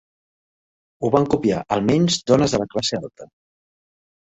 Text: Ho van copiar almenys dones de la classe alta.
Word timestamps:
Ho 1.03 1.11
van 1.17 1.27
copiar 1.35 1.59
almenys 1.77 2.19
dones 2.33 2.57
de 2.57 2.63
la 2.65 2.69
classe 2.75 3.01
alta. 3.03 3.31